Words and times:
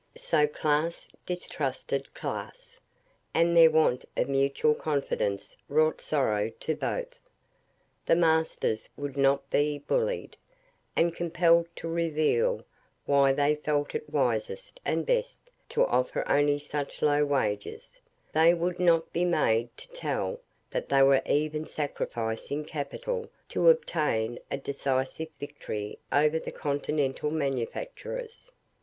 So 0.17 0.47
class 0.47 1.07
distrusted 1.27 2.11
class, 2.15 2.79
and 3.35 3.55
their 3.55 3.69
want 3.69 4.03
of 4.17 4.29
mutual 4.29 4.73
confidence 4.73 5.55
wrought 5.69 6.01
sorrow 6.01 6.49
to 6.61 6.75
both. 6.75 7.19
The 8.07 8.15
masters 8.15 8.89
would 8.97 9.15
not 9.15 9.47
be 9.51 9.77
bullied, 9.77 10.37
and 10.95 11.15
compelled 11.15 11.67
to 11.75 11.87
reveal 11.87 12.65
why 13.05 13.31
they 13.33 13.53
felt 13.53 13.93
it 13.93 14.09
wisest 14.09 14.79
and 14.83 15.05
best 15.05 15.51
to 15.69 15.85
offer 15.85 16.27
only 16.27 16.57
such 16.57 17.03
low 17.03 17.23
wages; 17.23 18.01
they 18.33 18.55
would 18.55 18.79
not 18.79 19.13
be 19.13 19.23
made 19.23 19.69
to 19.77 19.87
tell 19.89 20.39
that 20.71 20.89
they 20.89 21.03
were 21.03 21.21
even 21.27 21.63
sacrificing 21.63 22.65
capital 22.65 23.29
to 23.49 23.69
obtain 23.69 24.39
a 24.49 24.57
decisive 24.57 25.29
victory 25.39 25.99
over 26.11 26.39
the 26.39 26.51
continental 26.51 27.29
manufacturers. 27.29 28.51